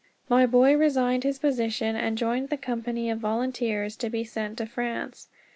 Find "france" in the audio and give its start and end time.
4.65-5.29